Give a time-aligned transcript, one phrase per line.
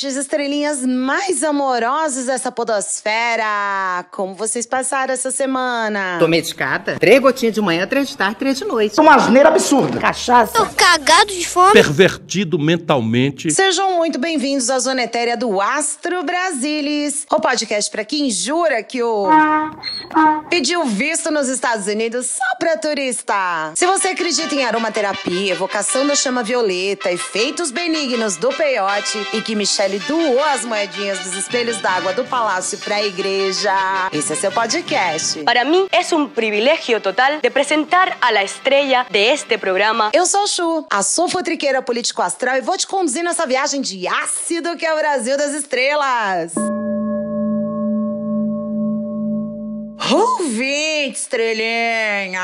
[0.00, 4.04] ouvintes, estrelinhas mais amorosas dessa podosfera.
[4.10, 6.16] Como vocês passaram essa semana?
[6.18, 6.98] Tô medicada.
[6.98, 8.98] Três gotinhas de manhã, três de tarde, três de noite.
[9.00, 9.98] Uma asneira absurda.
[9.98, 10.52] Cachaça.
[10.52, 11.72] Tô cagado de fome.
[11.72, 13.50] pervertido mentalmente.
[13.50, 19.02] Sejam muito bem-vindos à Zona Etérea do Astro Brasilis, o podcast pra quem jura que
[19.02, 19.28] o
[20.48, 23.72] pediu visto nos Estados Unidos só pra turista.
[23.74, 29.54] Se você acredita em aromaterapia, evocação da chama violeta, efeitos benignos do peiote e que
[29.54, 33.72] Michele doou as moedinhas dos espelhos d'água do palácio pra igreja,
[34.12, 35.42] esse é seu podcast.
[35.44, 40.10] Para mí es un privilegio total de presentar a la estrella de este programa.
[40.12, 44.76] Eu sou a Chu, a sofotriqueira político-astral e vou te conduzir nessa viagem de ácido
[44.76, 46.79] que é o Brasil das estrelas.
[50.12, 52.40] Ouvinte, estrelinha!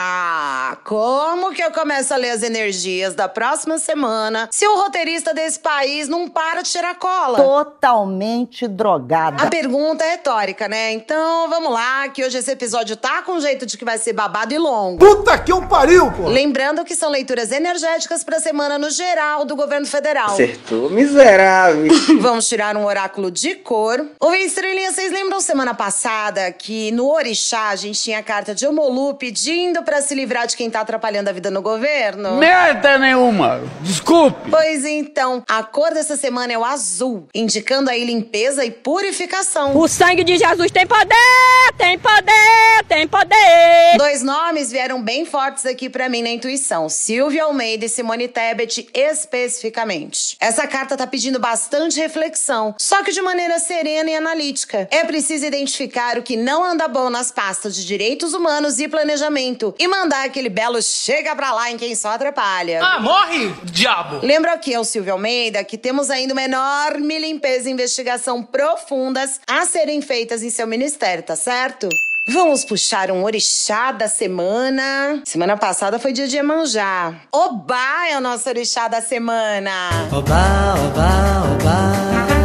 [0.84, 5.58] Como que eu começo a ler as energias da próxima semana se o roteirista desse
[5.58, 7.38] país não para de tirar cola?
[7.38, 9.42] Totalmente drogada.
[9.42, 10.92] A pergunta é retórica, né?
[10.92, 14.54] Então vamos lá, que hoje esse episódio tá com jeito de que vai ser babado
[14.54, 14.98] e longo.
[14.98, 16.28] Puta que eu pariu, pô.
[16.28, 20.34] Lembrando que são leituras energéticas pra semana no geral do governo federal.
[20.34, 21.88] Acertou, miserável.
[22.20, 24.06] Vamos tirar um oráculo de cor.
[24.20, 28.66] Ô, estrelinha, vocês lembram semana passada que no Orixá a gente tinha a carta de
[28.66, 32.36] Omolu pedindo pra se livrar de quem tá atrapalhando a vida no governo?
[32.36, 33.60] Merda nenhuma!
[33.80, 34.50] Desculpe!
[34.50, 39.76] Pois então, a cor dessa semana é o azul, indicando aí limpeza e purificação.
[39.76, 43.96] O sangue de Jesus tem poder, tem poder, tem poder.
[43.96, 48.88] Dois nomes vieram bem fortes aqui pra mim na intuição: Silvia Almeida e Simone Tebet,
[48.92, 50.36] especificamente.
[50.40, 54.88] Essa carta tá pedindo bastante reflexão, só que de maneira serena e analítica.
[54.90, 59.72] É preciso identificar o que não anda bom nas pastas de direitos humanos e planejamento
[59.78, 62.80] e mandar aquele belo chega pra lá em quem só atrapalha.
[62.82, 64.18] Ah, morre, diabo!
[64.26, 69.64] Lembro aqui ao Silvio Almeida que temos ainda uma enorme limpeza e investigação profundas a
[69.64, 71.88] serem feitas em seu ministério, tá certo?
[72.26, 75.22] Vamos puxar um orixá da semana.
[75.24, 77.14] Semana passada foi dia de Iemanjá.
[77.30, 79.90] Obá é o nosso orixá da semana.
[80.10, 82.35] Oba, oba, oba.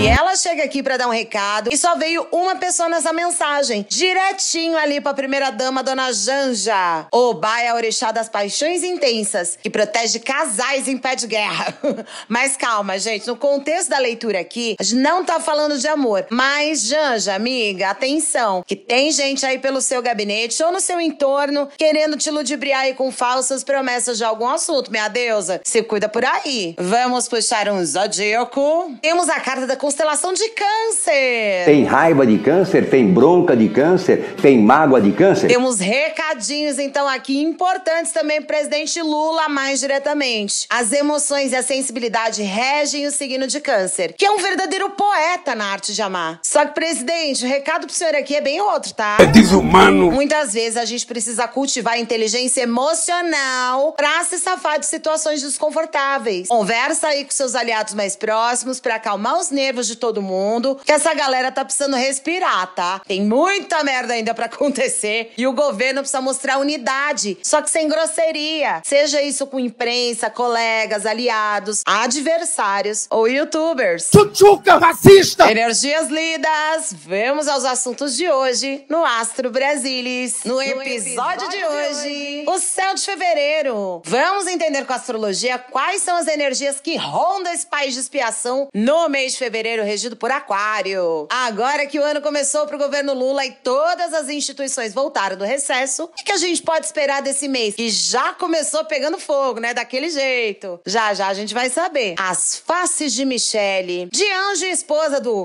[0.00, 3.84] E ela chega aqui pra dar um recado e só veio uma pessoa nessa mensagem,
[3.88, 7.08] direitinho ali pra primeira dama, dona Janja.
[7.10, 11.76] Obá é a orixá das paixões intensas, que protege casais em pé de guerra.
[12.28, 16.28] mas calma, gente, no contexto da leitura aqui, a gente não tá falando de amor.
[16.30, 21.68] Mas, Janja, amiga, atenção, que tem gente aí pelo seu gabinete ou no seu entorno
[21.76, 25.60] querendo te ludibriar aí com falsas promessas de algum assunto, minha deusa.
[25.64, 26.76] Se cuida por aí.
[26.78, 28.96] Vamos puxar um zodíaco.
[29.02, 31.64] Temos a carta da constelação de câncer.
[31.64, 35.48] Tem raiva de câncer, tem bronca de câncer, tem mágoa de câncer.
[35.48, 40.66] Temos recadinhos, então, aqui importantes também pro presidente Lula mais diretamente.
[40.68, 45.54] As emoções e a sensibilidade regem o signo de câncer, que é um verdadeiro poeta
[45.54, 46.38] na arte de amar.
[46.42, 49.16] Só que, presidente, o recado pro senhor aqui é bem outro, tá?
[49.18, 50.12] É desumano!
[50.12, 56.48] Muitas vezes a gente precisa cultivar a inteligência emocional pra se safar de situações desconfortáveis.
[56.48, 60.92] Conversa aí com seus aliados mais próximos pra acalmar os nervos de todo mundo, que
[60.92, 63.00] essa galera tá precisando respirar, tá?
[63.06, 67.88] Tem muita merda ainda pra acontecer e o governo precisa mostrar unidade, só que sem
[67.88, 68.82] grosseria.
[68.84, 74.10] Seja isso com imprensa, colegas, aliados, adversários ou youtubers.
[74.12, 75.50] Chuchuca racista!
[75.50, 80.44] Energias lidas, vamos aos assuntos de hoje no Astro Brasilis.
[80.44, 84.02] No, episódio, de, hoje, o céu de fevereiro.
[84.04, 88.68] Vamos entender com a astrologia quais são as energias que rondam esse país de expiação
[88.74, 91.26] no mês de fevereiro, regido por Aquário.
[91.30, 96.04] Agora que o ano começou pro governo Lula e todas as instituições voltaram do recesso,
[96.04, 97.74] o que a gente pode esperar desse mês?
[97.74, 99.74] Que já começou pegando fogo, né?
[99.74, 100.80] Daquele jeito.
[100.86, 102.14] Já já a gente vai saber.
[102.18, 105.44] As faces de Michele, de anjo e esposa do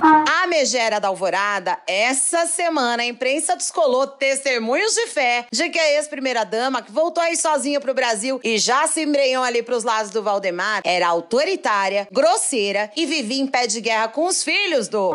[0.00, 5.92] a megera da Alvorada, essa semana a imprensa descolou testemunhos de fé de que a
[5.92, 10.22] ex-primeira-dama, que voltou aí sozinha pro Brasil e já se embrenhou ali pros lados do
[10.22, 15.14] Valdemar, era autoritária, grosseira e vivia em pé de guerra com os filhos do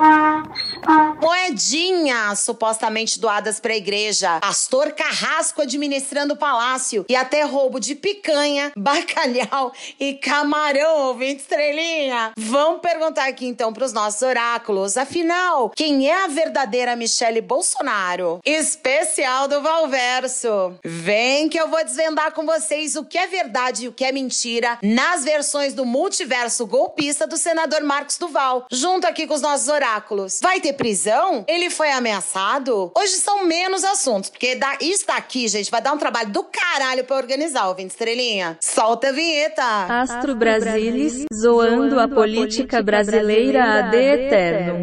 [1.22, 8.72] moedinhas supostamente doadas pra igreja, pastor Carrasco administrando o palácio e até roubo de picanha,
[8.78, 12.32] bacalhau e camarão, ouvinte estrelinha.
[12.38, 18.40] Vamos perguntar aqui então pros nossos oráculos, afinal, quem é a verdadeira Michele Bolsonaro?
[18.46, 20.76] Especial do Valverso.
[20.86, 24.12] Vem que eu vou desvendar com vocês o que é verdade e o que é
[24.12, 29.68] mentira nas versões do multiverso golpista do senador Marcos Duval, junto aqui com os nossos
[29.68, 30.40] oráculos.
[30.42, 31.44] Vai ter prisão?
[31.48, 32.92] Ele foi ameaçado?
[32.96, 37.04] Hoje são menos assuntos, porque da, isso daqui, gente, vai dar um trabalho do caralho
[37.04, 38.58] pra organizar, ouvindo estrelinha.
[38.62, 39.64] Solta a vinheta.
[39.64, 43.96] Astro Brasilis, zoando a política brasileira ad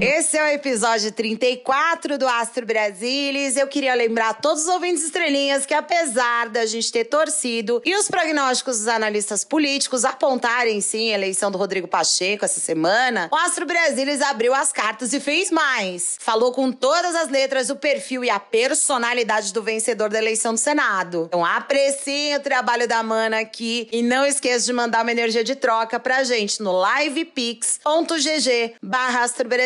[0.00, 3.58] Esse é o episódio 34 do Astro Brasilis.
[3.58, 7.94] Eu queria lembrar a todos os ouvintes estrelinhas que, apesar da gente ter torcido e
[7.94, 13.36] os prognósticos dos analistas políticos apontarem sim a eleição do Rodrigo Pacheco essa semana, o
[13.36, 16.16] Astro Brasilis abriu as cartas e fez mais.
[16.20, 20.58] Falou com todas as letras o perfil e a personalidade do vencedor da eleição do
[20.58, 21.26] Senado.
[21.28, 25.54] Então apreciem o trabalho da Mana aqui e não esqueça de mandar uma energia de
[25.54, 29.65] troca pra gente no livepix.gg barra Astro Brasilis.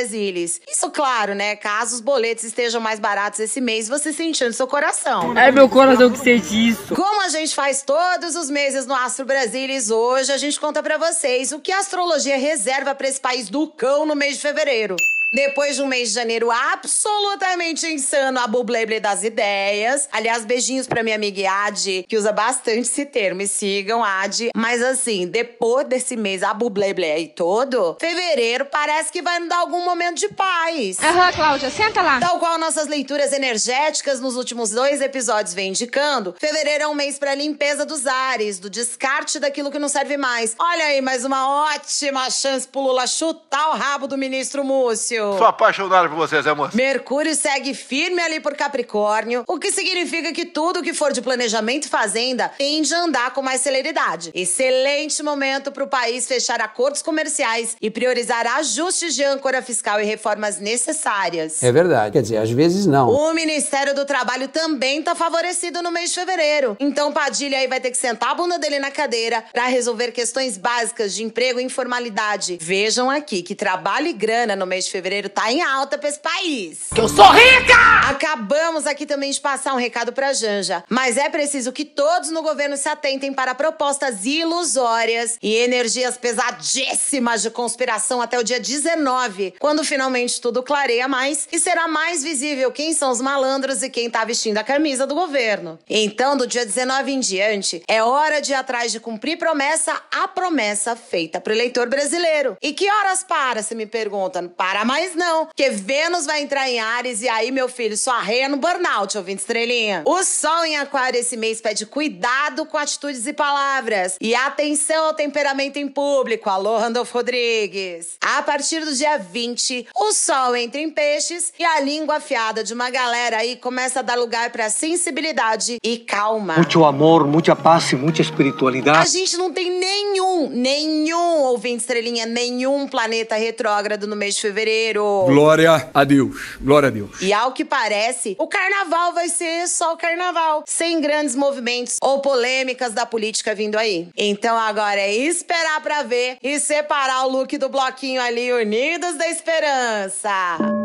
[0.70, 1.56] Isso, claro, né?
[1.56, 5.36] Caso os boletos estejam mais baratos esse mês, você sentindo seu coração.
[5.38, 6.94] É meu coração que sente isso.
[6.94, 10.98] Como a gente faz todos os meses no Astro Brasilis, hoje a gente conta pra
[10.98, 14.96] vocês o que a astrologia reserva pra esse país do cão no mês de fevereiro.
[15.32, 20.08] Depois de um mês de janeiro absolutamente insano, a bubleble das ideias.
[20.10, 23.40] Aliás, beijinhos pra minha amiga Adi, que usa bastante esse termo.
[23.40, 24.50] E sigam, Adi.
[24.56, 29.58] Mas assim, depois desse mês, a bubleble aí todo, fevereiro parece que vai nos dar
[29.58, 30.98] algum momento de paz.
[30.98, 32.18] Aham, Cláudia, senta lá.
[32.18, 37.20] Tal qual nossas leituras energéticas nos últimos dois episódios vem indicando, fevereiro é um mês
[37.20, 40.56] pra limpeza dos ares, do descarte daquilo que não serve mais.
[40.58, 45.19] Olha aí, mais uma ótima chance pro Lula chutar o rabo do ministro Múcio.
[45.20, 46.70] Sou apaixonado por vocês, amor.
[46.74, 51.86] Mercúrio segue firme ali por Capricórnio, o que significa que tudo que for de planejamento
[51.86, 54.30] e fazenda tende a andar com mais celeridade.
[54.34, 60.04] Excelente momento para o país fechar acordos comerciais e priorizar ajustes de âncora fiscal e
[60.04, 61.62] reformas necessárias.
[61.62, 62.12] É verdade.
[62.12, 63.10] Quer dizer, às vezes não.
[63.10, 66.76] O Ministério do Trabalho também tá favorecido no mês de fevereiro.
[66.80, 70.56] Então Padilha aí vai ter que sentar a bunda dele na cadeira para resolver questões
[70.56, 72.58] básicas de emprego e informalidade.
[72.60, 76.20] Vejam aqui que trabalho e grana no mês de fevereiro tá em alta pra esse
[76.20, 76.88] país.
[76.94, 77.74] Que eu sou rica!
[78.08, 80.84] Acabamos aqui também de passar um recado pra Janja.
[80.88, 87.42] Mas é preciso que todos no governo se atentem para propostas ilusórias e energias pesadíssimas
[87.42, 92.70] de conspiração até o dia 19, quando finalmente tudo clareia mais e será mais visível
[92.70, 95.78] quem são os malandros e quem tá vestindo a camisa do governo.
[95.88, 100.28] Então, do dia 19 em diante, é hora de ir atrás de cumprir promessa a
[100.28, 102.56] promessa feita pro eleitor brasileiro.
[102.60, 104.48] E que horas para, se me perguntam?
[104.48, 108.48] Para mais não, porque Vênus vai entrar em Ares e aí, meu filho, só arreia
[108.48, 110.02] no burnout, ouvindo estrelinha.
[110.04, 114.16] O Sol em Aquário esse mês pede cuidado com atitudes e palavras.
[114.20, 116.48] E atenção ao temperamento em público.
[116.48, 118.16] Alô, Randolfo Rodrigues.
[118.20, 122.72] A partir do dia 20, o Sol entra em peixes e a língua afiada de
[122.74, 126.54] uma galera aí começa a dar lugar pra sensibilidade e calma.
[126.56, 129.10] Muito amor, muita paz e muita A espiritualidade.
[129.10, 134.89] gente não tem nenhum, nenhum, ouvinte estrelinha, nenhum planeta retrógrado no mês de fevereiro.
[134.94, 136.56] Glória a Deus.
[136.60, 137.20] Glória a Deus.
[137.20, 142.20] E ao que parece, o carnaval vai ser só o carnaval, sem grandes movimentos ou
[142.20, 144.08] polêmicas da política vindo aí.
[144.16, 149.28] Então agora é esperar pra ver e separar o look do bloquinho ali, Unidos da
[149.28, 150.79] Esperança.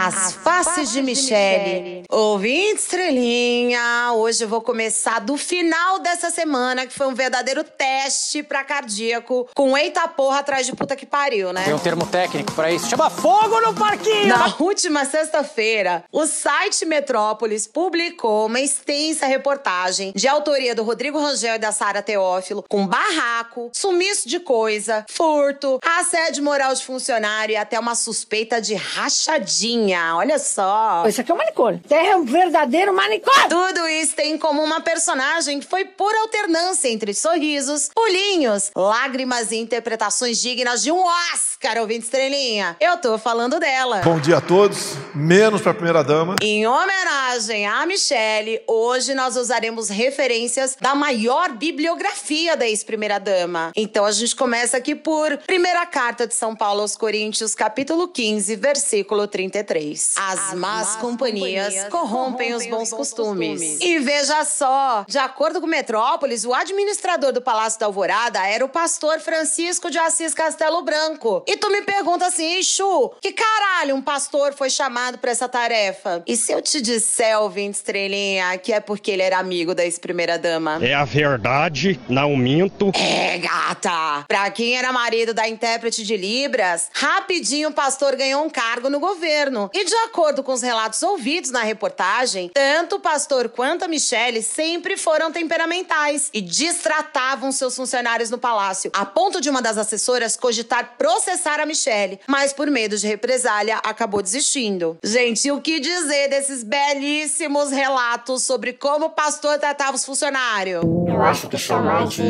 [0.00, 2.04] As faces de Michele.
[2.08, 8.44] Ouvinte estrelinha, hoje eu vou começar do final dessa semana, que foi um verdadeiro teste
[8.44, 11.64] pra cardíaco, com eita porra atrás de puta que pariu, né?
[11.64, 12.88] Tem um termo técnico pra isso.
[12.88, 14.28] Chama fogo no parquinho!
[14.28, 21.56] Na última sexta-feira, o site Metrópolis publicou uma extensa reportagem de autoria do Rodrigo Rangel
[21.56, 27.56] e da Sara Teófilo, com barraco, sumiço de coisa, furto, assédio moral de funcionário e
[27.56, 29.87] até uma suspeita de rachadinha.
[29.96, 31.04] Olha só.
[31.06, 31.80] Isso aqui é um manicômio.
[31.90, 33.48] É um verdadeiro manicômio.
[33.48, 39.50] Tudo isso tem em comum uma personagem que foi por alternância entre sorrisos, pulinhos, lágrimas
[39.52, 41.02] e interpretações dignas de um
[41.32, 42.76] Oscar, ouvinte estrelinha.
[42.80, 44.00] Eu tô falando dela.
[44.04, 46.36] Bom dia a todos, menos pra primeira dama.
[46.42, 53.72] Em homenagem a Michelle, hoje nós usaremos referências da maior bibliografia da ex-primeira-dama.
[53.76, 58.56] Então a gente começa aqui por Primeira Carta de São Paulo aos Coríntios, capítulo 15,
[58.56, 59.77] versículo 33.
[60.16, 63.80] As, más, companhias, corrompem os bons costumes.
[63.80, 68.68] E veja só, de acordo com Metrópolis, o administrador do Palácio da Alvorada era o
[68.68, 71.42] pastor Francisco de Assis Castelo Branco.
[71.46, 76.22] E tu me pergunta assim, Chu, que caralho um pastor foi chamado pra essa tarefa?
[76.26, 80.78] E se eu te disser, ouvinte estrelinha, que é porque ele era amigo da ex-primeira-dama?
[80.82, 82.90] É a verdade, não minto.
[82.94, 84.24] É, gata!
[84.26, 89.00] Pra quem era marido da intérprete de Libras, rapidinho o pastor ganhou um cargo no
[89.00, 89.67] governo.
[89.72, 94.42] E de acordo com os relatos ouvidos na reportagem, tanto o pastor quanto a Michelle
[94.42, 100.36] sempre foram temperamentais e distratavam seus funcionários no palácio, a ponto de uma das assessoras
[100.36, 104.98] cogitar processar a Michelle, mas por medo de represália acabou desistindo.
[105.02, 110.82] Gente, o que dizer desses belíssimos relatos sobre como o pastor tratava os funcionários?
[111.06, 112.22] Eu acho que chamar de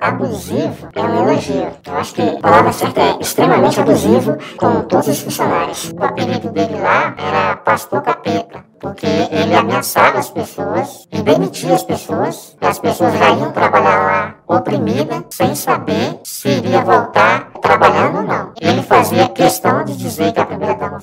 [0.00, 1.76] abusivo é um elogio.
[1.86, 5.90] Eu acho que a palavra certa é extremamente abusivo com todos os funcionários.
[5.90, 11.82] O apelido dele lá era Pastor Capeta porque ele ameaçava as pessoas e demitia as
[11.82, 12.56] pessoas.
[12.60, 18.22] E as pessoas já iam trabalhar lá oprimidas, sem saber se iria voltar trabalhando ou
[18.22, 18.52] não.
[18.60, 20.98] Ele fazia questão de dizer que a primeira-dama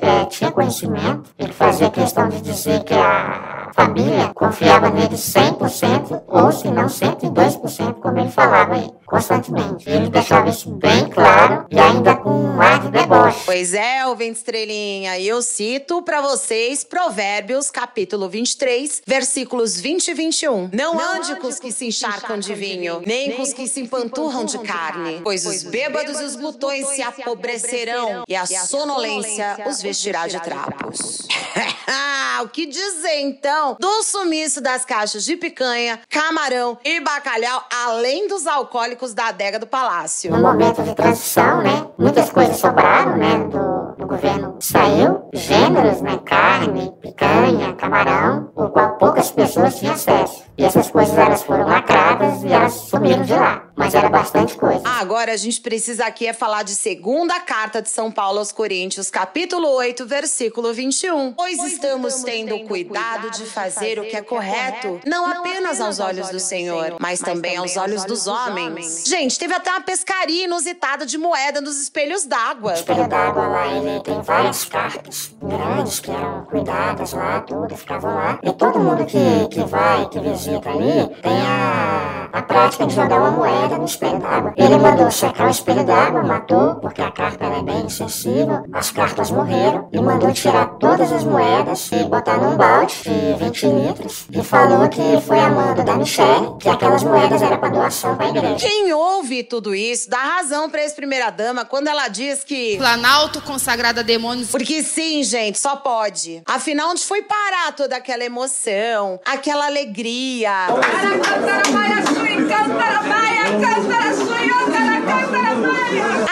[0.00, 6.50] é, tinha conhecimento, ele fazia questão de dizer que a família confiava nele 100%, ou
[6.50, 9.88] se não 102%, como ele falava aí, constantemente.
[9.88, 13.42] Ele deixava isso bem claro e ainda com um ar de deboche.
[13.44, 20.14] Pois é, ouvinte estrelinha, e eu cito para vocês Provérbios, capítulo 23, versículos 20 e
[20.14, 20.70] 21.
[20.72, 23.80] Não, não ande com os que se encharcam de vinho, nem com os que se
[23.80, 29.82] empanturram de carne, pois os bêbados e os glutões se apobrecerão, e a sonolência os
[29.82, 31.26] vestirá de trapos.
[32.42, 38.46] o que dizer então do sumiço das caixas de picanha, camarão e bacalhau, além dos
[38.46, 40.30] alcoólicos da adega do palácio?
[40.30, 41.86] No momento de transição, né?
[41.98, 43.38] Muitas coisas sobraram, né?
[43.38, 46.18] Do, do governo saiu, gêneros, né?
[46.24, 50.45] Carne, picanha, camarão, o qual poucas pessoas tinham acesso.
[50.58, 53.66] E essas coisas elas foram lacradas e elas sumiram de lá.
[53.76, 54.80] Mas era bastante coisa.
[54.84, 59.10] Agora a gente precisa aqui é falar de segunda carta de São Paulo aos Coríntios,
[59.10, 61.34] capítulo 8, versículo 21.
[61.34, 65.78] Pois, pois estamos, estamos tendo cuidado de fazer o que é, é correto, não apenas
[65.78, 69.04] aos olhos do Senhor, mas também aos olhos dos homens.
[69.06, 72.72] Gente, teve até uma pescaria inusitada de moeda nos espelhos d'água.
[72.72, 78.14] O espelho d'água lá, ele tem várias cartas grandes que eram cuidadas lá, tudo, ficavam
[78.14, 78.38] lá.
[78.42, 83.18] E todo mundo que, que vai, que visita, ali tem a, a prática de jogar
[83.18, 84.54] uma moeda no espelho d'água.
[84.56, 89.30] Ele mandou secar o espelho d'água, matou, porque a carta é bem sensível, as cartas
[89.30, 94.26] morreram, e mandou tirar todas as moedas e botar num balde de 20 litros.
[94.30, 98.26] E falou que foi a manda da Michelle, que aquelas moedas eram para doação para
[98.26, 98.68] a igreja.
[98.68, 102.76] Quem ouve tudo isso dá razão para ex-primeira-dama quando ela diz que.
[102.76, 104.50] Planalto consagrado a demônios.
[104.50, 106.42] Porque sim, gente, só pode.
[106.46, 110.35] Afinal, onde foi parar toda aquela emoção, aquela alegria?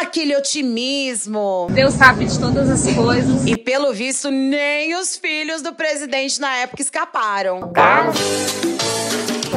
[0.00, 1.66] Aquele otimismo.
[1.70, 3.44] Deus sabe de todas as coisas.
[3.46, 7.73] E pelo visto, nem os filhos do presidente na época escaparam.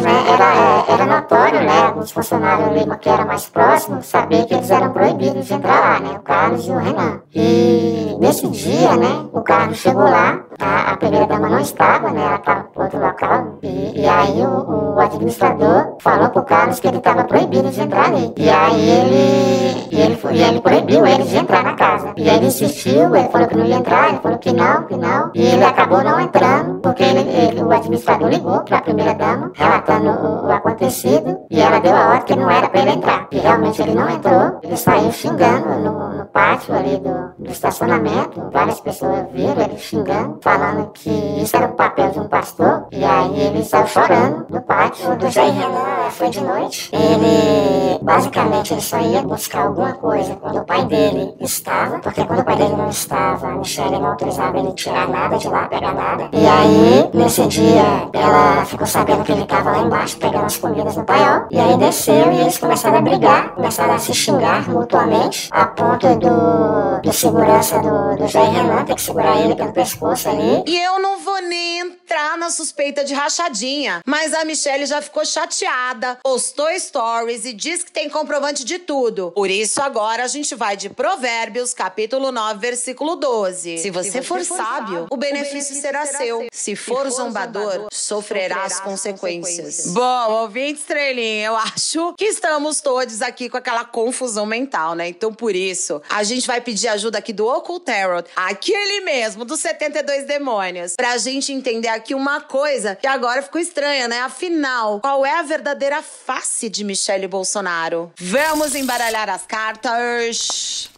[0.01, 1.93] Né, era, era notório, né?
[1.97, 5.99] Os funcionários ali que eram mais próximos sabiam que eles eram proibidos de entrar lá,
[5.99, 6.17] né?
[6.17, 7.21] O Carlos e o Renan.
[7.33, 9.25] E nesse dia, né?
[9.33, 12.21] O Carlos chegou lá, a, a primeira dama não estava, né?
[12.21, 13.57] Ela estava em outro local.
[13.61, 18.07] E, e aí o, o, administrador falou pro Carlos que ele estava proibido de entrar
[18.07, 18.33] ali.
[18.35, 22.13] E aí ele, e ele, foi, e ele proibiu ele de entrar na casa.
[22.17, 25.31] E ele insistiu, ele falou que não ia entrar, ele falou que não, que não.
[25.35, 29.51] E ele acabou não entrando, porque ele, ele, o administrador ligou para a primeira dama,
[29.53, 33.27] relatando o, o, acontecido, e ela deu a ordem que não era para ele entrar.
[33.31, 38.49] E realmente ele não entrou, ele saiu xingando no, no pátio ali do, do estacionamento.
[38.51, 42.87] Várias pessoas viram ele xingando falando que isso era o papel de um pastor.
[42.89, 46.09] E aí ele saiu chorando no pátio do Jair Renan.
[46.09, 46.89] Foi de noite.
[46.93, 51.99] Ele, basicamente, ele só ia buscar alguma coisa quando o pai dele estava.
[51.99, 55.49] Porque quando o pai dele não estava, a Michelle não autorizava ele tirar nada de
[55.49, 56.29] lá, pegar nada.
[56.31, 60.95] E aí, nesse dia, ela ficou sabendo que ele estava lá embaixo pegando as comidas
[60.95, 61.47] no paiol.
[61.51, 66.07] E aí desceu e eles começaram a brigar, começaram a se xingar mutuamente, a ponto
[66.15, 70.63] do, do segurança do, do Jair Renan ter que segurar ele pelo pescoço ali.
[70.67, 75.25] E eu não vou nem entrar na suspeita de rachadinha, mas a Michelle já ficou
[75.25, 79.31] chateada, postou stories e diz que tem comprovante de tudo.
[79.31, 83.79] Por isso agora a gente vai de Provérbios, capítulo 9, versículo 12.
[83.79, 86.47] Se você, Se você for, for sábio, o benefício, o benefício será, será seu.
[86.49, 89.87] Se for, for zombador, zombador sofrerá as consequências.
[89.87, 95.09] Bom, ouvinte estrelinha, eu acho que estamos todos aqui com aquela confusão mental, né?
[95.09, 99.59] Então por isso, a gente vai pedir ajuda aqui do Occult Tarot, aquele mesmo, dos
[99.59, 104.21] 72 demônios, pra gente entender aqui uma coisa que agora ficou estranha, né?
[104.21, 108.11] Afinal, qual é a verdadeira face de Michele Bolsonaro?
[108.17, 110.89] Vamos embaralhar as cartas.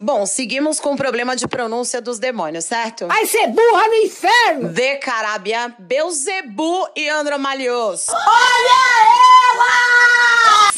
[0.00, 3.06] Bom, seguimos com o problema de pronúncia dos demônios, certo?
[3.06, 4.68] Vai ser burra no inferno!
[4.68, 8.06] De Carabia, Beuzebu e Andromalios.
[8.08, 9.33] Olha ela!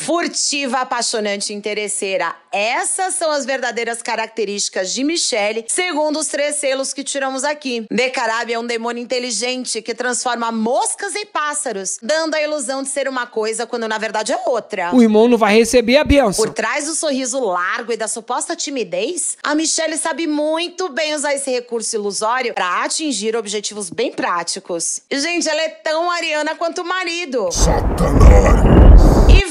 [0.07, 2.33] Furtiva, apaixonante e interesseira.
[2.53, 7.85] Essas são as verdadeiras características de Michelle, segundo os três selos que tiramos aqui.
[7.91, 13.09] Becarab é um demônio inteligente que transforma moscas em pássaros, dando a ilusão de ser
[13.09, 14.95] uma coisa quando na verdade é outra.
[14.95, 16.45] O irmão não vai receber a benção.
[16.45, 21.35] Por trás do sorriso largo e da suposta timidez, a Michelle sabe muito bem usar
[21.35, 25.01] esse recurso ilusório para atingir objetivos bem práticos.
[25.11, 27.49] Gente, ela é tão ariana quanto o marido.
[27.51, 28.86] Satanás!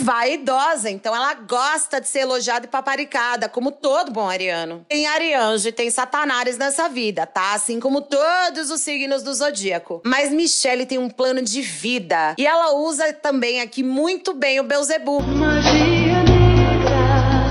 [0.05, 4.85] Vaidosa, então ela gosta de ser elogiada e paparicada, como todo bom ariano.
[4.87, 7.53] Tem arianjo e tem satanares nessa vida, tá?
[7.53, 10.03] Assim como todos os signos do zodíaco.
[10.05, 12.35] Mas Michelle tem um plano de vida.
[12.37, 15.23] E ela usa também aqui muito bem o Beuzebu.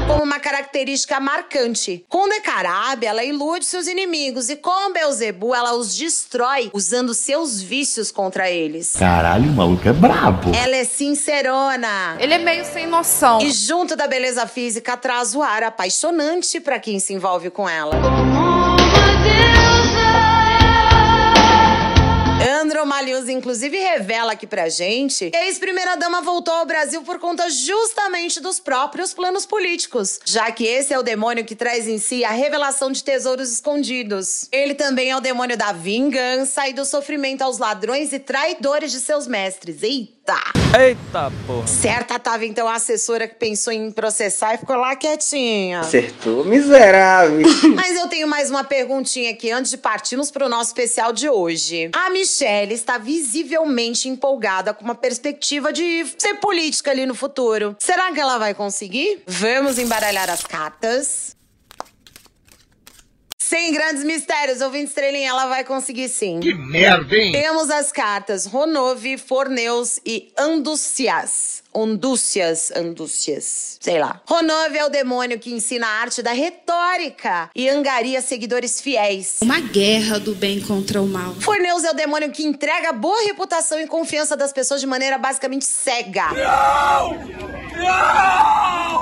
[0.07, 2.05] Como uma característica marcante.
[2.09, 8.11] Com Decarab, ela ilude seus inimigos e com Beuzebu, ela os destrói usando seus vícios
[8.11, 8.95] contra eles.
[8.99, 10.53] Caralho, o maluco é brabo.
[10.55, 12.17] Ela é sincerona.
[12.19, 13.41] Ele é meio sem noção.
[13.41, 17.95] E junto da beleza física traz o ar apaixonante para quem se envolve com ela.
[22.75, 28.41] Andromalius, inclusive, revela aqui pra gente que a ex-primeira-dama voltou ao Brasil por conta justamente
[28.41, 32.33] dos próprios planos políticos, já que esse é o demônio que traz em si a
[32.33, 34.49] revelação de tesouros escondidos.
[34.51, 38.99] Ele também é o demônio da vingança e do sofrimento aos ladrões e traidores de
[38.99, 39.85] seus mestres.
[40.25, 40.41] Eita!
[40.79, 41.67] Eita, porra.
[41.67, 45.81] Certa tava então a assessora que pensou em processar e ficou lá quietinha.
[45.81, 47.47] Acertou, miserável.
[47.77, 51.91] Mas eu tenho mais uma perguntinha aqui antes de partirmos pro nosso especial de hoje.
[51.95, 57.77] A Michelle está visivelmente empolgada com uma perspectiva de ser política ali no futuro.
[57.79, 59.23] Será que ela vai conseguir?
[59.27, 61.37] Vamos embaralhar as cartas.
[63.49, 66.41] Sem grandes mistérios, ouvindo estrelinha, ela vai conseguir sim.
[66.41, 67.31] Que merda, hein?
[67.31, 71.63] Temos as cartas Ronove, Forneus e Andúcias.
[71.73, 74.23] Ondúcias, Andúcias, sei lá.
[74.27, 79.41] Ronove é o demônio que ensina a arte da retórica e angaria seguidores fiéis.
[79.43, 81.35] Uma guerra do bem contra o mal.
[81.35, 85.67] Forneus é o demônio que entrega boa reputação e confiança das pessoas de maneira basicamente
[85.67, 86.29] cega.
[86.33, 87.64] Não!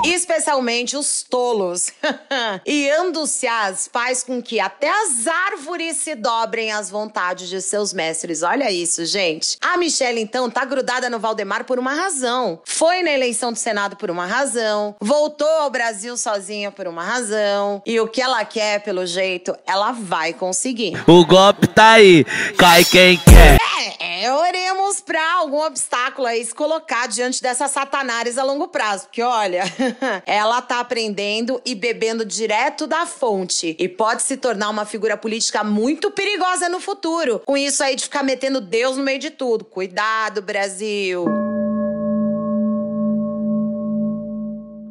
[0.03, 1.91] Especialmente os tolos.
[2.65, 8.43] e Anducias faz com que até as árvores se dobrem às vontades de seus mestres.
[8.43, 9.57] Olha isso, gente.
[9.61, 12.59] A Michelle, então, tá grudada no Valdemar por uma razão.
[12.65, 14.95] Foi na eleição do Senado por uma razão.
[14.99, 17.81] Voltou ao Brasil sozinha por uma razão.
[17.85, 21.01] E o que ela quer, pelo jeito, ela vai conseguir.
[21.07, 22.25] O golpe tá aí.
[22.57, 23.57] Cai quem quer.
[23.99, 29.05] É, é oremos pra algum obstáculo aí se colocar diante dessa satanares a longo prazo.
[29.05, 29.63] Porque, olha,
[30.25, 33.77] ela tá aprendendo e bebendo direto da fonte.
[33.79, 37.41] E pode se tornar uma figura política muito perigosa no futuro.
[37.45, 39.63] Com isso aí de ficar metendo Deus no meio de tudo.
[39.63, 41.42] Cuidado, Brasil.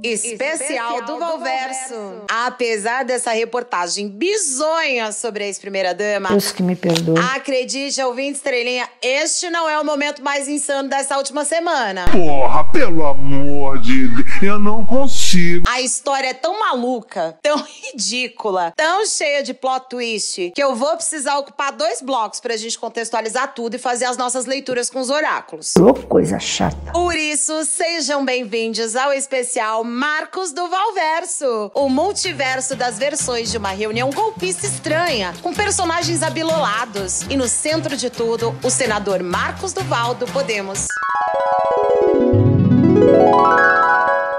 [0.02, 2.22] Especial, do Valverso.
[2.28, 7.18] Apesar dessa reportagem bizonha sobre a ex-primeira-dama, Deus que me perdoe.
[7.34, 12.06] acredite, ouvinte estrelinha, este não é o momento mais insano dessa última semana.
[12.10, 15.64] Porra, pelo amor de Deus, eu não consigo.
[15.68, 17.56] A história é tão maluca, tão
[17.92, 22.78] ridícula, tão cheia de plot twist, que eu vou precisar ocupar dois blocos pra gente
[22.78, 25.74] contextualizar tudo e fazer as nossas leituras com os oráculos.
[25.76, 26.92] Ô, coisa chata.
[26.92, 33.72] Por isso, sejam bem-vindos ao especial Marcos do Valverso, o multiverso das versões de uma
[33.72, 37.20] reunião golpista estranha, com personagens abilolados.
[37.28, 40.86] E no centro de tudo, o senador Marcos do Val do Podemos.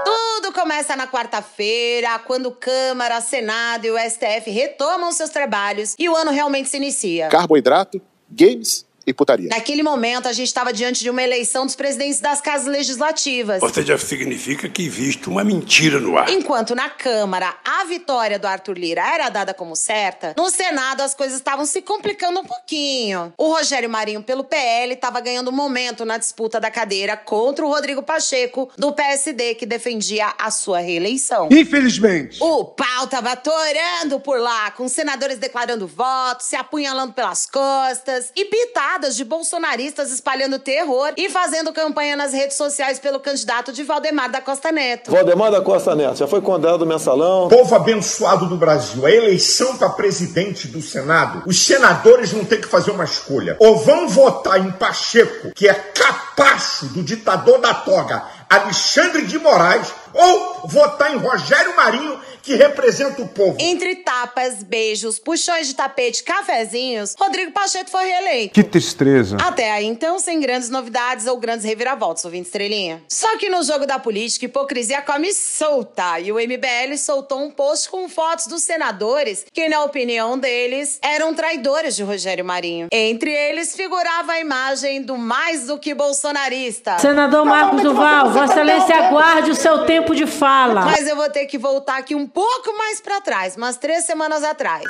[0.04, 6.16] Tudo começa na quarta-feira, quando Câmara, Senado e o STF retomam seus trabalhos e o
[6.16, 7.28] ano realmente se inicia.
[7.28, 9.48] Carboidrato, games e putaria.
[9.48, 13.62] Naquele momento, a gente estava diante de uma eleição dos presidentes das casas legislativas.
[13.62, 16.28] Ou seja, significa que existe uma mentira no ar.
[16.28, 21.14] Enquanto na Câmara a vitória do Arthur Lira era dada como certa, no Senado as
[21.14, 23.32] coisas estavam se complicando um pouquinho.
[23.36, 28.02] O Rogério Marinho, pelo PL, estava ganhando momento na disputa da cadeira contra o Rodrigo
[28.02, 31.48] Pacheco, do PSD, que defendia a sua reeleição.
[31.50, 32.38] Infelizmente.
[32.40, 38.44] O pau tava torando por lá, com senadores declarando votos, se apunhalando pelas costas e
[38.94, 44.40] de bolsonaristas espalhando terror e fazendo campanha nas redes sociais pelo candidato de Valdemar da
[44.40, 45.10] Costa Neto.
[45.10, 47.48] Valdemar da Costa Neto já foi condenado no mensalão.
[47.48, 52.68] Povo abençoado do Brasil, a eleição para presidente do Senado, os senadores vão ter que
[52.68, 53.56] fazer uma escolha.
[53.58, 59.92] Ou vão votar em Pacheco, que é capacho do ditador da toga, Alexandre de Moraes,
[60.12, 63.56] ou votar em Rogério Marinho, que representa o povo.
[63.58, 68.52] Entre tapas, beijos, puxões de tapete, cafezinhos, Rodrigo Pacheco foi reeleito.
[68.52, 69.38] Que tristeza.
[69.40, 73.02] Até aí, então, sem grandes novidades ou grandes reviravoltas, ouvinte estrelinha.
[73.08, 76.20] Só que no jogo da política, hipocrisia come solta.
[76.20, 81.34] E o MBL soltou um post com fotos dos senadores que, na opinião deles, eram
[81.34, 82.88] traidores de Rogério Marinho.
[82.92, 86.98] Entre eles figurava a imagem do mais do que bolsonarista.
[86.98, 90.82] Senador Marcos Duval, Vossa Excelência aguarde o seu tempo de fala.
[90.82, 94.42] Mas eu vou ter que voltar aqui um pouco mais pra trás, umas três semanas
[94.42, 94.84] atrás.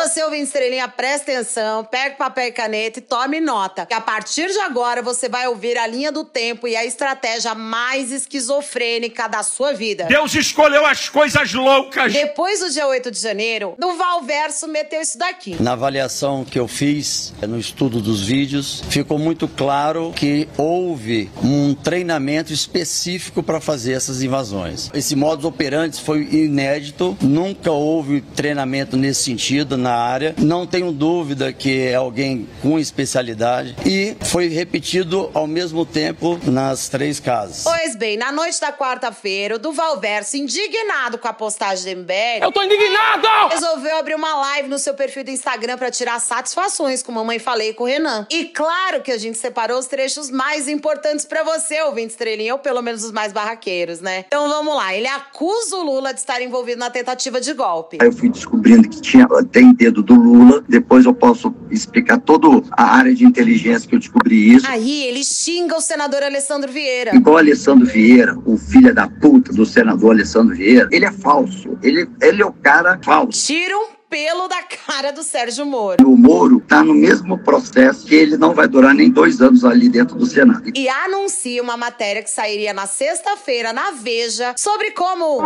[0.00, 3.84] Você, ouvinte estrelinha, presta atenção, pega papel e caneta e tome nota.
[3.84, 7.52] Que a partir de agora você vai ouvir a linha do tempo e a estratégia
[7.52, 10.04] mais esquizofrênica da sua vida.
[10.04, 12.12] Deus escolheu as coisas loucas.
[12.12, 15.60] Depois do dia 8 de janeiro, do Valverso meteu isso daqui.
[15.60, 21.74] Na avaliação que eu fiz no estudo dos vídeos, ficou muito claro que houve um
[21.74, 24.90] treinamento específico para fazer essas invasões.
[24.94, 30.34] Esse modus operandi foi inédito, nunca houve treinamento nesse sentido na área.
[30.38, 36.88] Não tenho dúvida que é alguém com especialidade e foi repetido ao mesmo tempo nas
[36.88, 37.64] três casas.
[37.64, 42.42] Pois bem, na noite da quarta-feira, o Duval Verso, indignado com a postagem do MBL,
[42.42, 43.26] Eu tô indignado!
[43.50, 47.72] resolveu abrir uma live no seu perfil do Instagram pra tirar satisfações com Mamãe Falei
[47.72, 48.26] com o Renan.
[48.30, 52.58] E claro que a gente separou os trechos mais importantes pra você, ouvinte estrelinha, ou
[52.58, 54.24] pelo menos os mais barraqueiros, né?
[54.26, 57.98] Então vamos lá, ele acusa o Lula de estar envolvido na tentativa de golpe.
[58.00, 60.62] Aí eu fui descobrindo que tinha tem dedo do Lula.
[60.68, 64.66] Depois eu posso explicar toda a área de inteligência que eu descobri isso.
[64.68, 67.14] Aí ele xinga o senador Alessandro Vieira.
[67.14, 71.78] Igual o Alessandro Vieira, o filho da puta do senador Alessandro Vieira, ele é falso.
[71.82, 73.46] Ele, ele é o cara falso.
[73.46, 76.08] Tira um pelo da cara do Sérgio Moro.
[76.08, 79.88] O Moro tá no mesmo processo que ele não vai durar nem dois anos ali
[79.88, 80.70] dentro do Senado.
[80.74, 85.42] E anuncia uma matéria que sairia na sexta-feira na Veja sobre como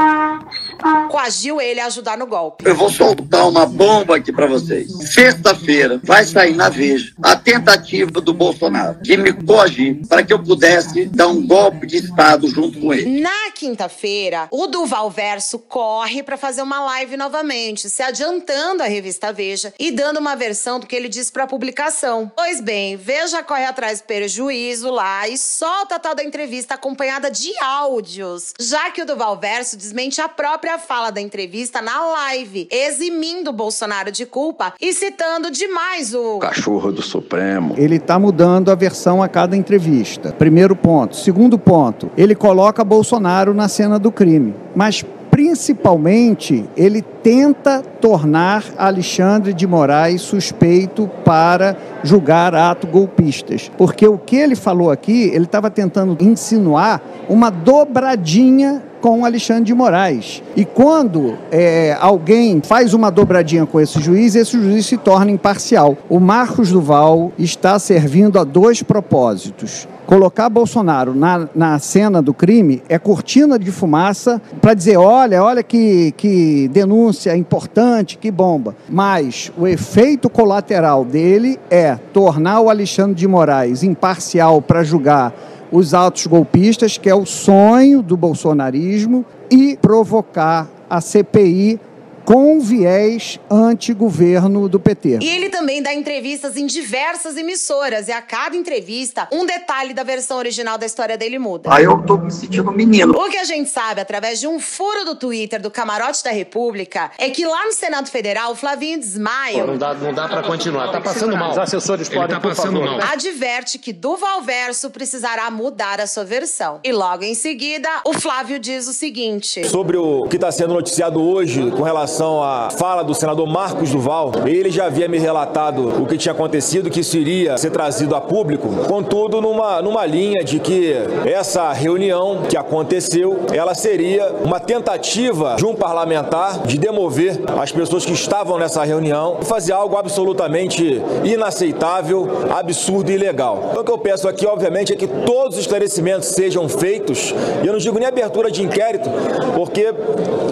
[1.11, 2.65] coagiu ele a ajudar no golpe.
[2.67, 4.93] Eu vou soltar uma bomba aqui pra vocês.
[5.13, 10.39] Sexta-feira vai sair na Veja a tentativa do Bolsonaro de me coagir para que eu
[10.39, 13.21] pudesse dar um golpe de Estado junto com ele.
[13.21, 19.33] Na quinta-feira, o Duval Verso corre pra fazer uma live novamente, se adiantando à revista
[19.33, 22.31] Veja e dando uma versão do que ele disse pra publicação.
[22.35, 27.31] Pois bem, Veja corre atrás do prejuízo lá e solta a tal da entrevista acompanhada
[27.31, 32.69] de áudios, já que o Duval Verso desmente a própria fala da entrevista na live,
[32.71, 37.75] eximindo o Bolsonaro de culpa e citando demais o Cachorro do Supremo.
[37.79, 40.33] Ele está mudando a versão a cada entrevista.
[40.33, 41.17] Primeiro ponto.
[41.17, 44.55] Segundo ponto, ele coloca Bolsonaro na cena do crime.
[44.75, 53.73] Mas principalmente ele tenta tornar Alexandre de Moraes suspeito para julgar atos golpistas.
[53.79, 59.75] Porque o que ele falou aqui, ele estava tentando insinuar uma dobradinha com Alexandre de
[59.75, 60.43] Moraes.
[60.57, 65.99] E quando é, alguém faz uma dobradinha com esse juiz, esse juiz se torna imparcial.
[66.09, 69.89] O Marcos Duval está servindo a dois propósitos.
[70.07, 75.63] Colocar Bolsonaro na, na cena do crime é cortina de fumaça para dizer: olha, olha
[75.63, 78.77] que, que denúncia importante, que bomba.
[78.89, 85.33] Mas o efeito colateral dele é tornar o Alexandre de Moraes imparcial para julgar
[85.73, 91.81] os atos golpistas, que é o sonho do bolsonarismo, e provocar a CPI
[92.25, 95.19] com viés anti-governo do PT.
[95.21, 100.03] E ele também dá entrevistas em diversas emissoras, e a cada entrevista, um detalhe da
[100.03, 101.73] versão original da história dele muda.
[101.73, 103.13] Aí eu tô me sentindo menino.
[103.13, 107.11] O que a gente sabe, através de um furo do Twitter do Camarote da República,
[107.19, 110.91] é que lá no Senado Federal, o Flavinho Desmaio Não dá, não dá para continuar.
[110.93, 111.51] Tá passando mal.
[111.51, 112.99] Os assessores Ele podem, tá por passando favor.
[112.99, 113.09] mal.
[113.13, 116.81] adverte que Duval Verso precisará mudar a sua versão.
[116.85, 121.21] E logo em seguida, o Flávio diz o seguinte: Sobre o que está sendo noticiado
[121.23, 126.07] hoje com relação à fala do senador Marcos Duval, ele já havia me relatado o
[126.07, 130.59] que tinha acontecido, que isso iria ser trazido a público, contudo numa, numa linha de
[130.59, 130.95] que
[131.25, 138.05] essa reunião que aconteceu, ela seria uma tentativa de um parlamentar de demover as pessoas
[138.05, 143.69] que estavam nessa reunião e fazer algo absolutamente inaceitável, absurdo e ilegal.
[143.71, 147.67] Então o que eu peço aqui, obviamente, é que todos os esclarecimentos sejam feitos, e
[147.67, 149.09] eu não digo nem abertura de inquérito,
[149.55, 149.95] porque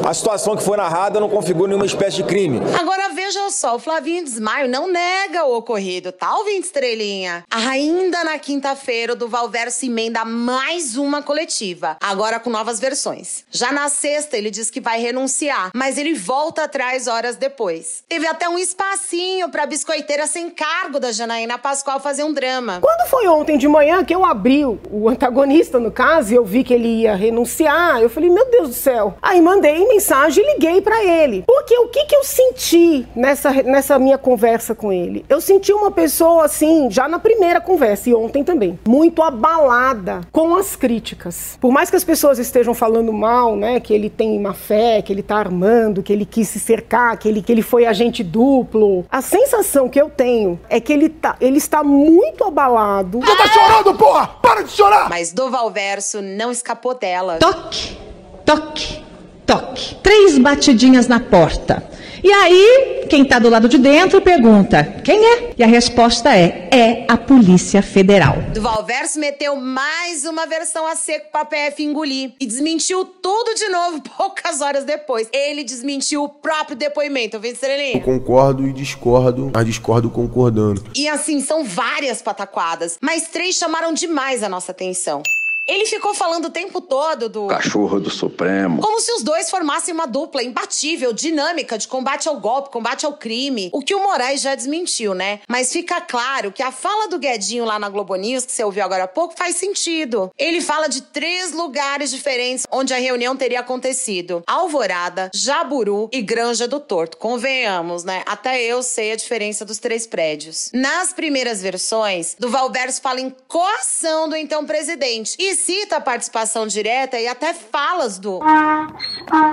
[0.05, 2.60] a situação que foi narrada não configura configura nenhuma espécie de crime.
[2.78, 7.44] Agora veja só, o Flavinho Desmaio não nega o ocorrido, tá, ouvinte estrelinha?
[7.50, 13.44] Ainda na quinta-feira, o Duval Verso emenda mais uma coletiva, agora com novas versões.
[13.50, 18.04] Já na sexta, ele diz que vai renunciar, mas ele volta atrás horas depois.
[18.08, 22.78] Teve até um espacinho pra biscoiteira sem cargo da Janaína Pascoal fazer um drama.
[22.80, 26.62] Quando foi ontem de manhã que eu abri o antagonista, no caso, e eu vi
[26.62, 29.16] que ele ia renunciar, eu falei, meu Deus do céu.
[29.20, 31.39] Aí mandei mensagem e liguei para ele.
[31.46, 35.24] Porque o que, que eu senti nessa, nessa minha conversa com ele?
[35.29, 40.55] Eu senti uma pessoa assim, já na primeira conversa, e ontem também, muito abalada com
[40.55, 41.59] as críticas.
[41.61, 45.12] Por mais que as pessoas estejam falando mal, né, que ele tem má fé, que
[45.12, 49.05] ele tá armando, que ele quis se cercar, que ele, que ele foi agente duplo,
[49.11, 53.20] a sensação que eu tenho é que ele, tá, ele está muito abalado.
[53.20, 54.26] Você tá chorando, porra!
[54.42, 55.09] Para de chorar!
[55.09, 57.38] Mas Duval Verso não escapou dela.
[57.38, 57.98] Toque,
[58.44, 59.03] toque,
[59.50, 59.96] toque.
[59.96, 61.82] Três batidinhas na porta.
[62.22, 65.54] E aí, quem tá do lado de dentro pergunta: quem é?
[65.58, 68.36] E a resposta é: é a Polícia Federal.
[68.54, 73.68] Duval Verso meteu mais uma versão a seco pra PF engolir e desmentiu tudo de
[73.68, 75.28] novo poucas horas depois.
[75.32, 77.96] Ele desmentiu o próprio depoimento, ouviu, Estrelinha?
[77.96, 80.84] Eu concordo e discordo, mas discordo concordando.
[80.94, 85.22] E assim, são várias pataquadas, mas três chamaram demais a nossa atenção.
[85.66, 87.46] Ele ficou falando o tempo todo do.
[87.46, 88.81] Cachorro do Supremo.
[88.83, 93.12] Como se os dois formassem uma dupla imbatível, dinâmica de combate ao golpe, combate ao
[93.12, 93.70] crime.
[93.73, 95.40] O que o Moraes já desmentiu, né?
[95.49, 98.83] Mas fica claro que a fala do Guedinho lá na Globo News, que você ouviu
[98.83, 100.31] agora há pouco, faz sentido.
[100.37, 106.66] Ele fala de três lugares diferentes onde a reunião teria acontecido: Alvorada, Jaburu e Granja
[106.66, 107.16] do Torto.
[107.16, 108.23] Convenhamos, né?
[108.27, 110.70] Até eu sei a diferença dos três prédios.
[110.73, 115.37] Nas primeiras versões, do Valverso fala em coação do então presidente.
[115.38, 118.40] E cita a participação direta e até falas do.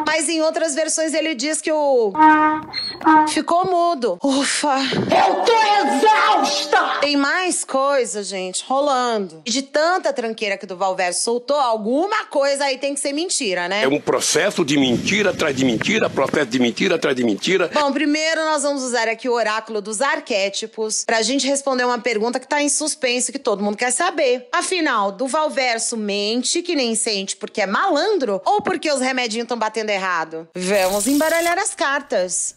[0.05, 2.11] Mas em outras versões ele diz que o.
[3.29, 4.17] Ficou mudo.
[4.23, 4.77] Ufa!
[4.79, 5.53] Eu tô
[5.87, 6.99] exausta!
[7.01, 9.41] Tem mais coisa, gente, rolando.
[9.45, 13.13] E de tanta tranqueira que o Duval Verso soltou, alguma coisa aí tem que ser
[13.13, 13.83] mentira, né?
[13.83, 17.69] É um processo de mentira atrás de mentira, processo de mentira atrás de mentira.
[17.73, 22.39] Bom, primeiro nós vamos usar aqui o oráculo dos arquétipos pra gente responder uma pergunta
[22.39, 24.47] que tá em suspenso que todo mundo quer saber.
[24.51, 29.57] Afinal, Duval Verso mente que nem sente porque é malandro ou porque os remedinhos estão
[29.57, 30.47] batendo errado?
[30.55, 32.56] Vamos embaralhar as cartas.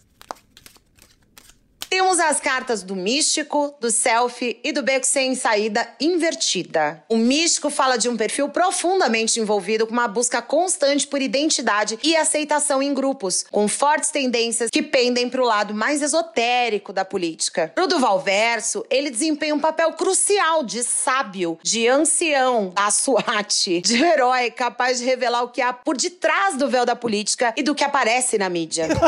[1.91, 7.03] Temos as cartas do místico, do selfie e do beco sem saída invertida.
[7.09, 12.15] O místico fala de um perfil profundamente envolvido com uma busca constante por identidade e
[12.15, 17.69] aceitação em grupos, com fortes tendências que pendem para o lado mais esotérico da política.
[17.75, 24.01] Pro Duval Verso, ele desempenha um papel crucial de sábio, de ancião da SWAT, de
[24.01, 27.75] herói capaz de revelar o que há por detrás do véu da política e do
[27.75, 28.87] que aparece na mídia.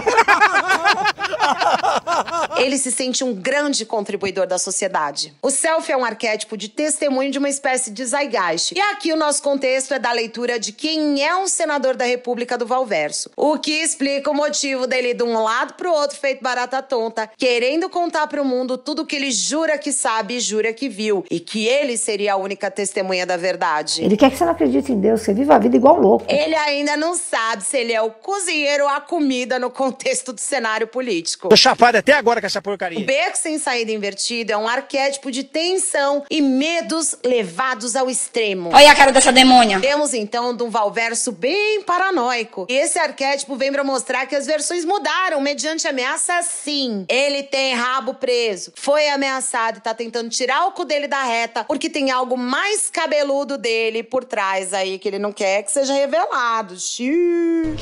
[2.57, 5.33] ele se sente um grande contribuidor da sociedade.
[5.41, 8.73] O selfie é um arquétipo de testemunho de uma espécie de zeitgeist.
[8.75, 12.57] E aqui o nosso contexto é da leitura de quem é um senador da República
[12.57, 13.29] do Valverso.
[13.35, 17.29] O que explica o motivo dele ir de um lado pro outro feito barata tonta,
[17.37, 21.25] querendo contar pro mundo tudo que ele jura que sabe e jura que viu.
[21.29, 24.03] E que ele seria a única testemunha da verdade.
[24.03, 26.25] Ele quer que você não acredite em Deus, você viva a vida igual louco.
[26.27, 30.39] Ele ainda não sabe se ele é o cozinheiro ou a comida no contexto do
[30.39, 31.49] cenário político.
[31.49, 32.99] Tô chapado até agora com essa porcaria.
[32.99, 38.71] O beco sem saída invertido é um arquétipo de tensão e medos levados ao extremo.
[38.73, 39.79] Olha a cara dessa demônia.
[39.79, 42.65] Temos então de um Valverso bem paranoico.
[42.69, 47.05] E esse arquétipo vem para mostrar que as versões mudaram mediante ameaça sim.
[47.09, 51.65] Ele tem rabo preso, foi ameaçado e tá tentando tirar o cu dele da reta
[51.65, 55.93] porque tem algo mais cabeludo dele por trás aí que ele não quer que seja
[55.93, 56.79] revelado.
[56.79, 57.75] Xiii.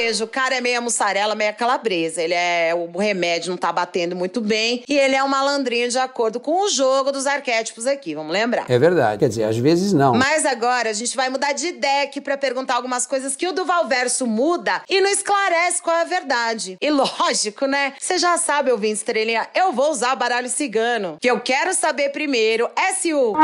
[0.00, 2.22] seja, o cara é meia mussarela, meia calabresa.
[2.22, 2.74] Ele é.
[2.74, 4.82] O remédio não tá batendo muito bem.
[4.88, 8.64] E ele é um malandrinho de acordo com o jogo dos arquétipos aqui, vamos lembrar.
[8.68, 9.18] É verdade.
[9.18, 10.14] Quer dizer, às vezes não.
[10.14, 13.86] Mas agora a gente vai mudar de deck pra perguntar algumas coisas que o Duval
[13.86, 16.76] Verso muda e não esclarece qual é a verdade.
[16.80, 17.94] E lógico, né?
[17.98, 21.16] Você já sabe, ouvinte estrelinha, eu vou usar baralho cigano.
[21.20, 23.34] Que eu quero saber primeiro é se o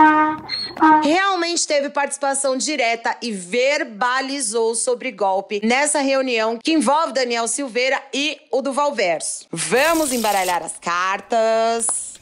[1.02, 8.38] realmente teve participação direta e verbalizou sobre golpe nessa reunião que envolve Daniel Silveira e
[8.50, 9.46] o Duval Verso.
[9.50, 12.14] Vamos embaralhar as cartas.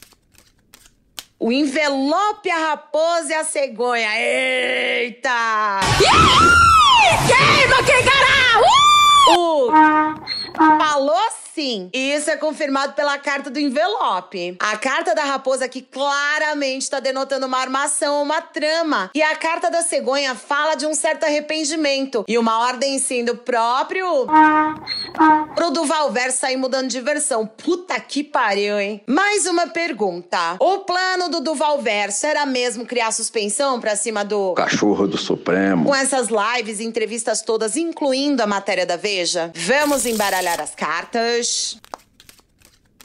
[1.38, 4.08] O envelope, a raposa e a cegonha.
[4.18, 5.80] Eita!
[7.26, 8.34] Queima, quem cará!
[9.36, 9.70] O
[10.78, 11.88] falou sim.
[11.92, 14.56] E isso é confirmado pela carta do envelope.
[14.58, 19.10] A carta da raposa que claramente está denotando uma armação, uma trama.
[19.14, 23.36] E a carta da cegonha fala de um certo arrependimento e uma ordem sim do
[23.36, 24.26] próprio
[25.64, 27.46] pro Duval Verso sair mudando de versão.
[27.46, 29.00] Puta que pariu, hein?
[29.06, 30.56] Mais uma pergunta.
[30.58, 35.86] O plano do Duval Verso era mesmo criar suspensão pra cima do Cachorro do Supremo.
[35.86, 39.50] com essas lives e entrevistas todas, incluindo a matéria da Veja?
[39.54, 41.78] Vamos embaralhar as cartas.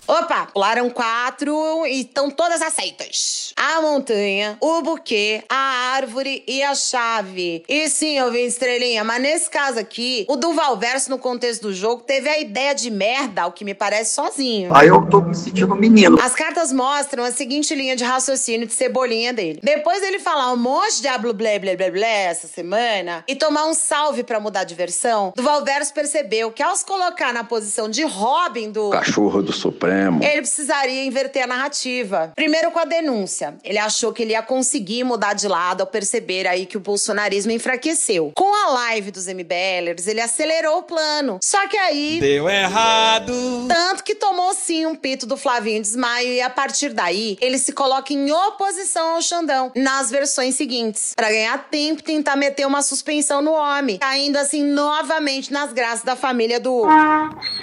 [0.10, 3.54] Opa, pularam quatro e estão todas aceitas.
[3.56, 7.64] A montanha, o buquê, a árvore e a chave.
[7.70, 11.74] E sim, eu vi estrelinha, mas nesse caso aqui, o Duval Verso, no contexto do
[11.76, 14.74] jogo, teve a ideia de merda, o que me parece sozinho.
[14.74, 16.18] Aí eu tô me sentindo menino.
[16.20, 19.60] As cartas mostram a seguinte linha de raciocínio de cebolinha dele.
[19.62, 23.68] Depois dele falar um monte de diabo blé blé blé blé essa semana e tomar
[23.68, 27.88] um salve pra mudar de versão, Duval Verso percebeu que ao se colocar na posição
[27.88, 29.99] de Robin do Cachorro do Supremo.
[30.22, 32.32] Ele precisaria inverter a narrativa.
[32.36, 33.56] Primeiro com a denúncia.
[33.64, 37.52] Ele achou que ele ia conseguir mudar de lado ao perceber aí que o bolsonarismo
[37.52, 38.32] enfraqueceu.
[38.36, 41.40] Com a live dos MBLers, ele acelerou o plano.
[41.44, 42.20] Só que aí...
[42.20, 43.34] Deu errado.
[43.68, 47.72] Tanto que tomou sim um pito do Flavinho Desmaio e a partir daí ele se
[47.72, 52.82] coloca em oposição ao Xandão nas versões seguintes, Pra ganhar tempo e tentar meter uma
[52.82, 56.86] suspensão no homem, caindo assim novamente nas graças da família do.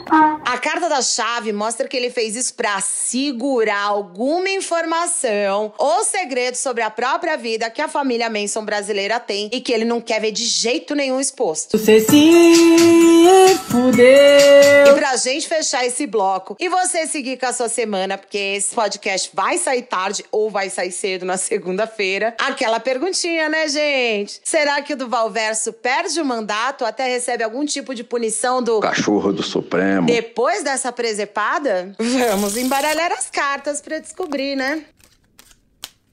[0.08, 6.54] A carta da chave mostra que ele fez isso pra segurar alguma informação ou segredo
[6.54, 10.20] sobre a própria vida que a família Manson brasileira tem e que ele não quer
[10.20, 11.76] ver de jeito nenhum exposto.
[11.76, 14.06] Você se fudeu.
[14.86, 18.74] E pra gente fechar esse bloco e você seguir com a sua semana, porque esse
[18.74, 24.40] podcast vai sair tarde ou vai sair cedo na segunda-feira, aquela perguntinha, né, gente?
[24.44, 28.62] Será que o Duval Verso perde o mandato ou até recebe algum tipo de punição
[28.62, 29.95] do Cachorro do Supremo.
[30.04, 31.94] Depois dessa presepada?
[32.30, 34.84] Vamos embaralhar as cartas pra descobrir, né?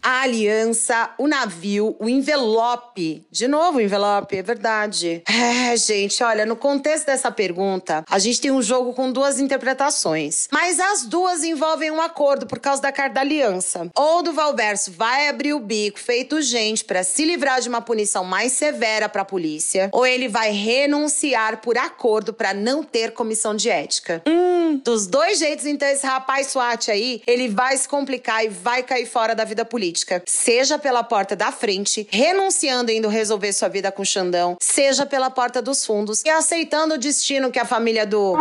[0.05, 3.25] A aliança, o navio, o envelope.
[3.31, 5.23] De novo, envelope, é verdade.
[5.25, 10.49] É, gente, olha, no contexto dessa pergunta, a gente tem um jogo com duas interpretações.
[10.51, 13.89] Mas as duas envolvem um acordo por causa da carta da aliança.
[13.95, 18.25] Ou do Valverso vai abrir o bico, feito gente, pra se livrar de uma punição
[18.25, 19.89] mais severa pra polícia.
[19.93, 24.21] Ou ele vai renunciar por acordo pra não ter comissão de ética.
[24.27, 28.83] Hum, dos dois jeitos, então, esse rapaz SWAT aí, ele vai se complicar e vai
[28.83, 29.92] cair fora da vida política.
[30.25, 35.29] Seja pela porta da frente, renunciando indo resolver sua vida com o Xandão, seja pela
[35.29, 38.36] porta dos fundos e aceitando o destino que a família do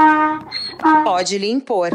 [1.04, 1.90] pode lhe impor.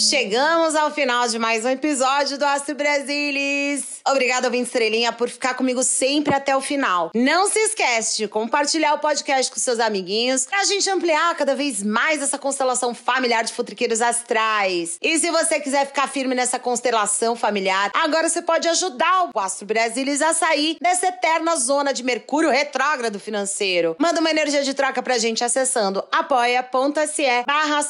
[0.00, 4.00] Chegamos ao final de mais um episódio do Astro Brasilis.
[4.08, 7.10] Obrigada, ouvinte Estrelinha, por ficar comigo sempre até o final.
[7.14, 11.82] Não se esquece de compartilhar o podcast com seus amiguinhos pra gente ampliar cada vez
[11.82, 14.96] mais essa constelação familiar de futriqueiros astrais.
[15.02, 19.66] E se você quiser ficar firme nessa constelação familiar, agora você pode ajudar o Astro
[19.66, 23.96] Brasilis a sair dessa eterna zona de Mercúrio retrógrado financeiro.
[23.98, 27.80] Manda uma energia de troca pra gente acessando apoia.se barra.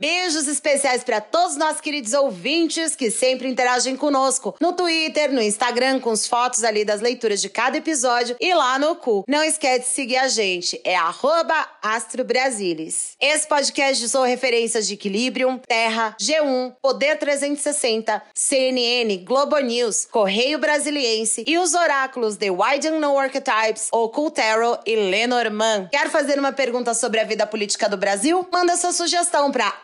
[0.00, 5.98] Beijos especiais para todos nós queridos ouvintes que sempre interagem conosco no Twitter, no Instagram,
[5.98, 9.24] com as fotos ali das leituras de cada episódio e lá no cu.
[9.26, 13.16] Não esquece de seguir a gente, é arroba Astro Brasilis.
[13.20, 21.42] Esse podcast usou referências de Equilibrium, Terra, G1, Poder 360, CNN, Globo News, Correio Brasiliense
[21.44, 25.88] e os oráculos The Wide Unknown Archetypes, Occult Tarot e Lenormand.
[25.90, 28.46] Quer fazer uma pergunta sobre a vida política do Brasil?
[28.52, 29.74] Manda sua sugestão para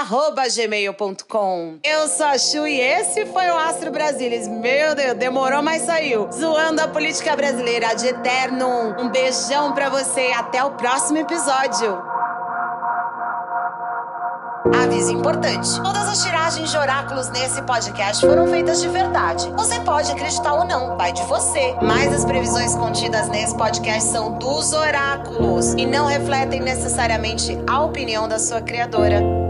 [0.00, 4.48] astrobrasilis.gmail.com Eu sou a Chu e esse foi o Astro Brasilis.
[4.48, 6.30] Meu Deus, demorou, mas saiu.
[6.32, 8.96] Zoando a política brasileira de eterno.
[8.98, 12.02] Um beijão pra você e até o próximo episódio.
[14.82, 19.50] Aviso importante: todas as tiragens de oráculos nesse podcast foram feitas de verdade.
[19.50, 21.76] Você pode acreditar ou não, vai de você.
[21.82, 28.26] Mas as previsões contidas nesse podcast são dos oráculos e não refletem necessariamente a opinião
[28.26, 29.41] da sua criadora.